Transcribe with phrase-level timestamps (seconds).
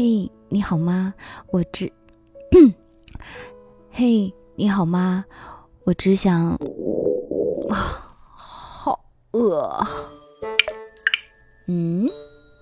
[0.00, 1.12] 嘿，你好吗？
[1.50, 1.92] 我只，
[3.90, 5.24] 嘿，你好吗？
[5.82, 6.52] 我只想，
[7.68, 9.84] 啊，好饿。
[11.66, 12.08] 嗯，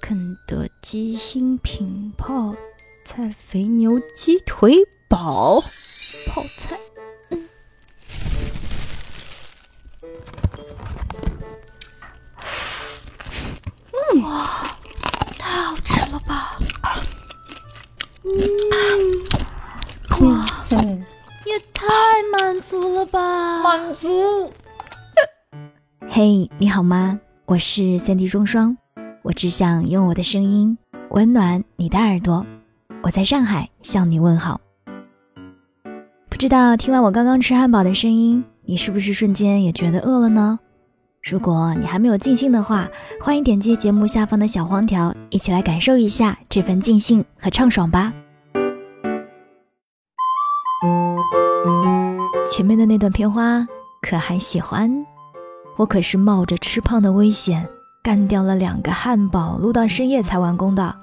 [0.01, 2.54] 肯德基新品泡
[3.04, 6.79] 菜肥牛鸡腿堡，泡菜。
[7.29, 7.48] 嗯，
[14.23, 14.55] 哇，
[26.18, 27.20] 嘿，你好吗？
[27.44, 28.75] 我是三 D 双双，
[29.20, 30.79] 我只想用我的声音
[31.11, 32.47] 温暖你的耳朵。
[33.02, 34.58] 我在上海向你问好。
[36.30, 40.58] 不知道听完我刚刚吃汉堡的声音，你是不是瞬间也觉得饿了呢？
[41.22, 42.89] 如果你还没有尽兴的话，
[43.20, 48.11] 欢迎点击节目下方的小黄条，一起来感受一下这份尽兴和畅爽吧。
[52.51, 53.69] 前面的那段片花
[54.01, 55.05] 可还喜欢？
[55.77, 57.69] 我可是冒着吃胖的危险，
[58.03, 60.95] 干掉了两个汉堡，录到深夜才完工的。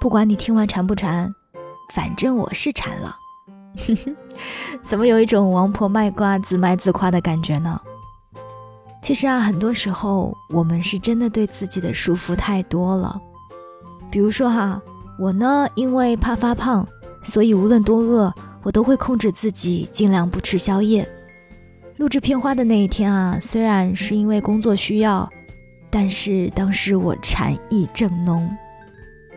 [0.00, 1.32] 不管你听完馋不馋，
[1.94, 3.16] 反正我是馋了。
[4.82, 7.80] 怎么有一种王婆卖瓜自卖自夸的感觉呢？
[9.02, 13.20] 其实啊，很多时候我们是真的对自己的束缚太多了。
[14.10, 14.80] 比如说哈，
[15.18, 16.86] 我呢，因为怕发胖，
[17.22, 18.32] 所以无论多饿。
[18.64, 21.06] 我都会控制自己，尽量不吃宵夜。
[21.96, 25.30] 录制片花的那一天啊，虽然是因为工作需要，
[25.90, 28.50] 但是当时我馋意正浓，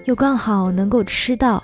[0.06, 1.64] 又刚好能够吃到，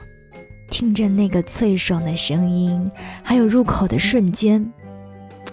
[0.69, 2.91] 听着那个脆爽的声音，
[3.23, 4.63] 还有入口的瞬间，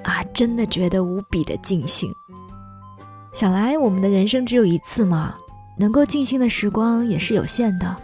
[0.03, 2.13] 啊，真的觉得无比的尽兴。
[3.33, 5.35] 想来我们的人生只有一次嘛，
[5.79, 7.97] 能够尽兴的时光也是有限的，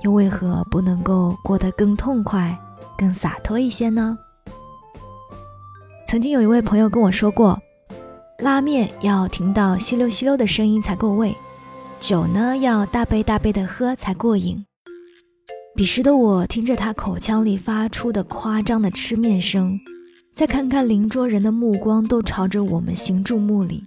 [0.00, 2.58] 又为何不能够过得更痛快？
[2.96, 4.16] 更洒脱一些呢。
[6.08, 7.60] 曾经有一位朋友跟我说过，
[8.38, 11.36] 拉面要听到吸溜吸溜的声音才够味，
[12.00, 14.64] 酒呢要大杯大杯的喝才过瘾。
[15.76, 19.78] 彼时的我听着他口腔里发出的夸张的吃面声，
[20.34, 23.84] 再看看邻桌人的目光都朝着我们行注目礼，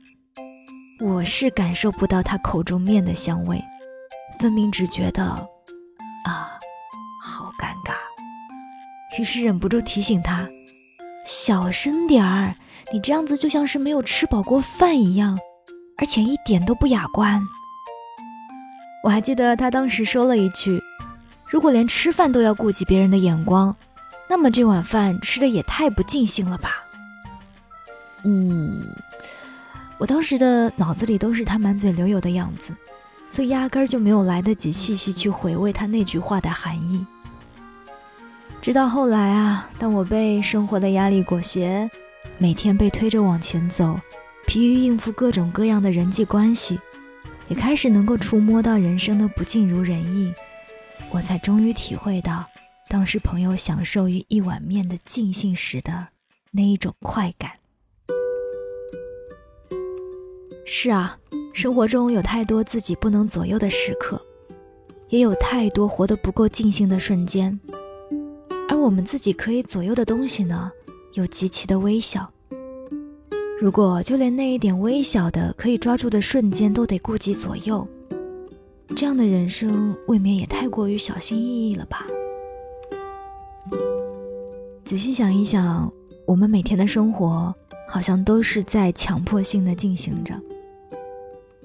[1.00, 3.60] 我是感受不到他口中面的香味，
[4.38, 6.52] 分明只觉得啊。
[7.20, 7.94] 好尴尬
[9.20, 10.48] 于是忍不住提醒他
[11.26, 12.56] ：“小声点儿，
[12.92, 15.38] 你这样子就像是没有吃饱过饭一样，
[15.98, 17.42] 而且一点都不雅观。”
[19.04, 20.80] 我还记得他当时说了一句
[21.50, 23.76] ：“如果连吃饭都要顾及别人的眼光，
[24.30, 26.70] 那么这碗饭吃的也太不尽兴了吧。”
[28.24, 28.86] 嗯，
[29.98, 32.74] 我当时的脑子里都是他满嘴流油的样子，
[33.30, 37.06] 所以压根儿就没有来得及细细去回味他那句话的含义。
[38.62, 41.90] 直到后来啊，当我被生活的压力裹挟，
[42.38, 44.00] 每天被推着往前走，
[44.46, 46.80] 疲于应付各种各样的人际关系，
[47.48, 50.32] 也开始能够触摸到人生的不尽如人意，
[51.10, 52.46] 我才终于体会到，
[52.88, 56.10] 当时朋友享受于一碗面的尽兴时的
[56.52, 57.54] 那一种快感。
[60.68, 61.18] 是啊，
[61.52, 64.24] 生活中有太多自己不能左右的时刻，
[65.10, 67.60] 也有太多活得不够尽兴的瞬间。
[68.82, 70.72] 我们自己可以左右的东西呢，
[71.14, 72.30] 又极其的微小。
[73.62, 77.88] 如果就连那一点微小的可以抓住的瞬间都得顾及左右，
[78.96, 82.08] 这样的人生未免也太过于小心翼翼了吧？
[84.84, 85.94] 仔细想一想，
[86.26, 87.54] 我们每天的生活
[87.88, 90.34] 好像都是在强迫性的进行着，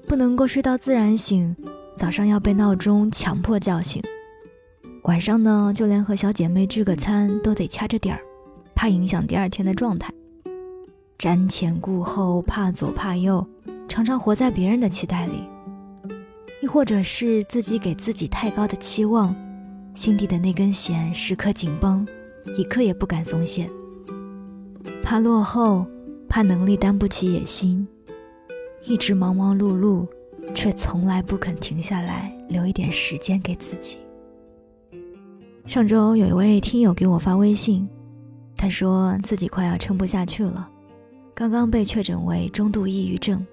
[0.07, 1.55] 不能够睡到自然醒，
[1.95, 4.01] 早上要被闹钟强迫叫醒。
[5.07, 8.21] 晚上呢，就连和小姐妹聚个餐都得掐着点儿，
[8.75, 10.13] 怕影响第二天的状态。
[11.17, 13.47] 瞻前顾后，怕左怕右，
[13.87, 15.45] 常常活在别人的期待里，
[16.61, 19.33] 亦或者是自己给自己太高的期望，
[19.95, 22.05] 心底的那根弦时刻紧绷，
[22.57, 23.69] 一刻也不敢松懈。
[25.01, 25.87] 怕落后，
[26.27, 27.87] 怕能力担不起野心，
[28.83, 30.05] 一直忙忙碌碌，
[30.53, 33.97] 却从来不肯停下来留一点时间给自己。
[35.67, 37.85] 上周有一位听友给我发微信，
[38.55, 40.65] 他说自己快要撑不下去了，
[41.35, 43.45] 刚刚被确诊为中度抑郁症。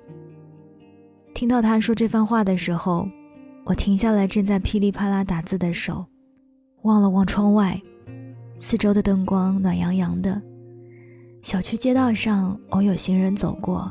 [1.35, 3.09] 听到他说这番话的时候，
[3.65, 6.07] 我停下了正在噼里啪啦打字的手，
[6.83, 7.83] 望了望窗外，
[8.61, 10.41] 四周的灯光暖洋洋的，
[11.43, 13.91] 小区街道上偶有行人走过。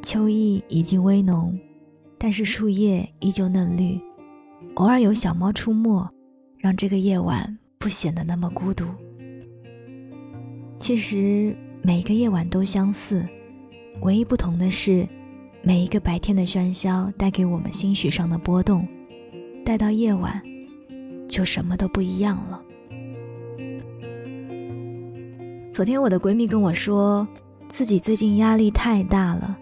[0.00, 1.56] 秋意已经微浓，
[2.16, 4.00] 但是树叶依旧嫩绿，
[4.76, 6.10] 偶尔有小猫出没。
[6.62, 8.84] 让这个夜晚不显得那么孤独。
[10.78, 13.26] 其实每一个夜晚都相似，
[14.02, 15.04] 唯一不同的是，
[15.60, 18.86] 每一个白天的喧嚣带给我们心绪上的波动，
[19.64, 20.40] 待到夜晚，
[21.28, 22.62] 就什么都不一样了。
[25.72, 27.26] 昨天我的闺蜜跟我说，
[27.68, 29.58] 自己最近压力太大了，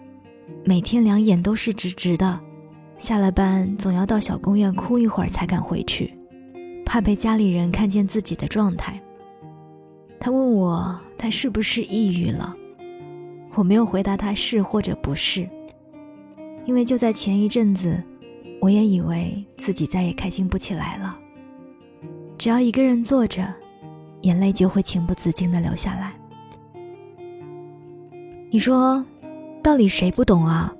[0.63, 2.39] 每天两眼都是直直的，
[2.99, 6.13] 下了班总要到小公园哭一会儿才敢回去，
[6.91, 9.01] 怕被家里人看见自己的状态。
[10.19, 10.99] 他问我。
[11.17, 12.53] 他是不是抑郁了？
[13.53, 15.47] 我没有回答他是或者不是，
[16.65, 18.03] 因为就在前一阵子，
[18.59, 21.17] 我也以为自己再也开心不起来了。
[22.39, 23.53] 只要一个人坐着，
[24.23, 26.11] 眼泪就会情不自禁的流下来。
[28.49, 29.05] 你说，
[29.61, 30.73] 到底谁不懂啊？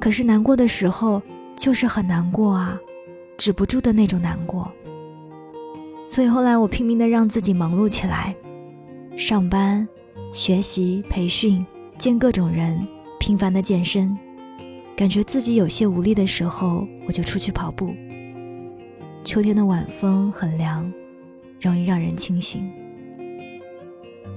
[0.00, 1.22] 可是难过的时候
[1.54, 2.76] 就是很难过啊，
[3.36, 4.72] 止不住的那种难过。
[6.08, 8.34] 所以后来我拼命的让自己忙碌起来。
[9.16, 9.86] 上班、
[10.32, 11.64] 学习、培训、
[11.98, 12.86] 见各种人、
[13.18, 14.16] 频繁的健身，
[14.96, 17.94] 感觉自己有些无力的时候，我就出去跑步。
[19.24, 20.90] 秋天的晚风很凉，
[21.60, 22.70] 容易让人清醒。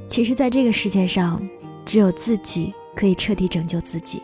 [0.08, 1.48] 其实，在这个世界上，
[1.86, 4.22] 只有自己可以彻底拯救自己。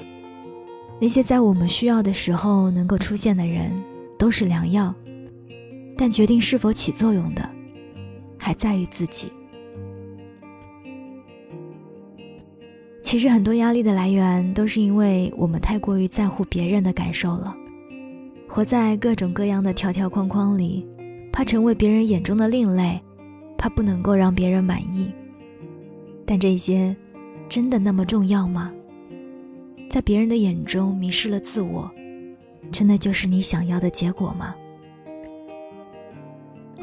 [0.99, 3.71] 那些在我们需要的时候能够出现的人，
[4.17, 4.93] 都是良药，
[5.97, 7.49] 但决定是否起作用的，
[8.37, 9.31] 还在于自己。
[13.01, 17.55] 其实很多压力的来源都是因为我们太过于在乎别人的感受了，
[18.47, 20.85] 活在各种各样的条条框框里，
[21.31, 23.01] 怕成为别人眼中的另类，
[23.57, 25.09] 怕不能够让别人满意。
[26.25, 26.93] 但这些
[27.47, 28.73] 真的那么重要吗？
[29.89, 31.89] 在别人的眼中迷失了自我，
[32.73, 34.53] 真的就是你想要的结果吗？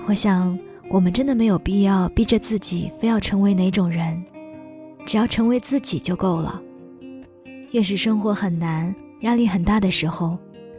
[0.06, 0.58] 我想，
[0.90, 4.22] 我们真的没有必要逼着自己非要成为哪种人。
[5.06, 6.60] 只要成为自己就够了。
[7.72, 10.38] 越是生活很难、压力很大的时候，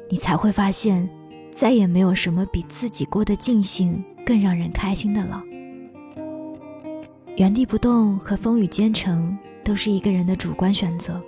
[0.09, 1.07] 你才会发现，
[1.51, 5.43] 再也没有什么比自己过得尽兴更让人开心的了。
[7.35, 11.21] 原地不动和风雨兼程都是一个人的主观选择。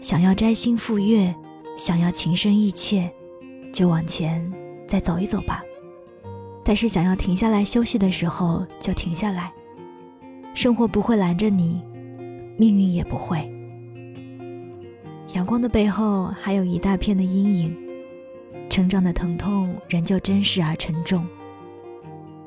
[0.00, 1.34] 想要摘星赴月，
[1.78, 3.10] 想要情深意切，
[3.72, 4.52] 就往前
[4.86, 5.62] 再走一走吧。
[6.64, 9.52] 但是想要停下来休息的时候，就停下来。
[10.54, 11.80] 生活不会拦着你。
[12.56, 13.52] 命运也不会。
[15.34, 17.76] 阳光的背后还有一大片的阴影，
[18.70, 21.26] 成长的疼痛仍旧真实而沉重。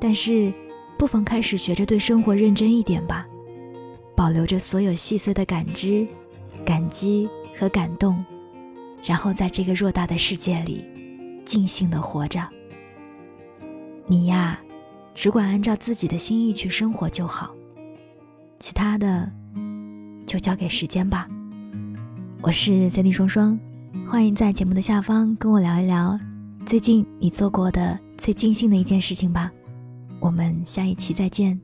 [0.00, 0.50] 但是，
[0.98, 3.26] 不妨开始学着对生活认真一点吧，
[4.16, 6.06] 保留着所有细碎的感知、
[6.64, 7.28] 感激
[7.58, 8.24] 和感动，
[9.04, 10.82] 然后在这个偌大的世界里，
[11.44, 12.40] 尽兴的活着。
[14.08, 14.58] 你呀，
[15.14, 17.54] 只管按照自己的心意去生活就好，
[18.58, 19.30] 其他的。
[20.26, 21.26] 就交给时间吧。
[22.42, 23.58] 我是 c 地双双，
[24.06, 26.20] 欢迎在节目的下方跟我聊一聊
[26.66, 29.50] 最近你做过的最尽兴的一件事情吧。
[30.20, 31.58] 我们下一期再见。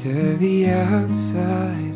[0.00, 1.87] fill me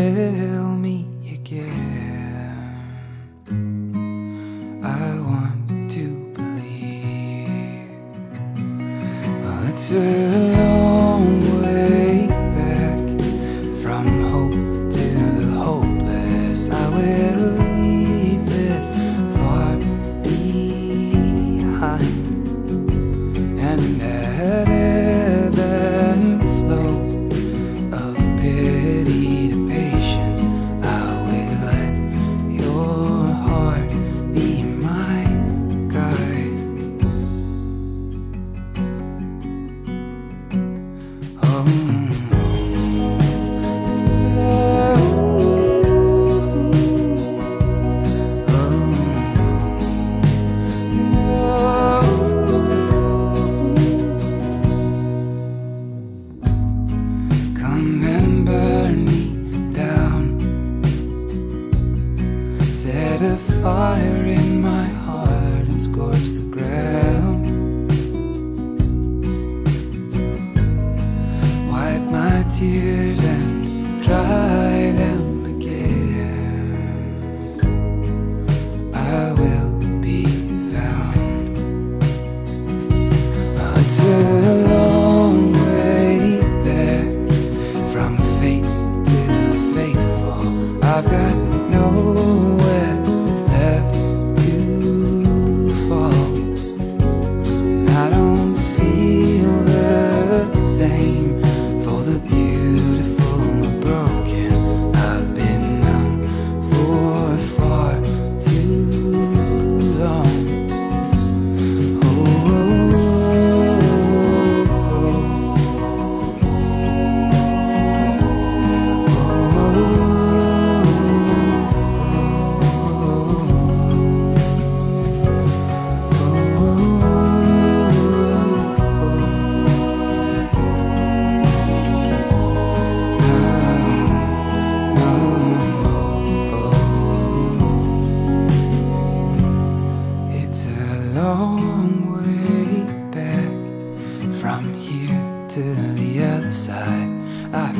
[0.00, 0.67] eu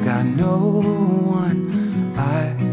[0.04, 0.56] got no
[1.26, 2.67] one I